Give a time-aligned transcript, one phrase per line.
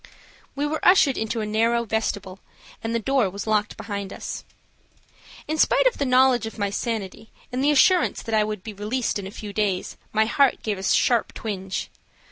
[0.55, 2.39] We were ushered into a narrow vestibule,
[2.83, 4.43] and the door was locked behind us.
[5.47, 8.73] In spite of the knowledge of my sanity and the assurance that I would be
[8.73, 11.91] released in a few days, my heart gave a sharp twinge.